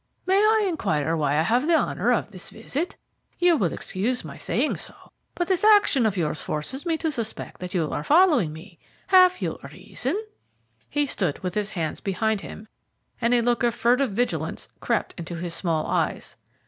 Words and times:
May 0.25 0.39
I 0.39 0.65
inquire 0.67 1.15
why 1.15 1.37
I 1.37 1.43
have 1.43 1.67
the 1.67 1.75
honour 1.75 2.11
of 2.11 2.31
this 2.31 2.49
visit? 2.49 2.95
You 3.37 3.55
will 3.55 3.71
excuse 3.71 4.25
my 4.25 4.35
saying 4.35 4.77
so, 4.77 4.95
but 5.35 5.47
this 5.47 5.63
action 5.63 6.07
of 6.07 6.17
yours 6.17 6.41
forces 6.41 6.87
me 6.87 6.97
to 6.97 7.11
suspect 7.11 7.61
that 7.61 7.75
you 7.75 7.87
are 7.91 8.03
following 8.03 8.51
me. 8.51 8.79
Have 9.09 9.41
you 9.43 9.59
a 9.61 9.67
reason?" 9.67 10.19
He 10.89 11.05
stood 11.05 11.37
with 11.43 11.53
his 11.53 11.69
hands 11.69 11.99
behind 12.01 12.41
him, 12.41 12.67
and 13.21 13.31
a 13.35 13.41
look 13.41 13.61
of 13.61 13.75
furtive 13.75 14.09
vigilance 14.09 14.69
crept 14.79 15.13
into 15.19 15.35
his 15.35 15.53
small 15.53 15.85
eyes. 15.85 16.35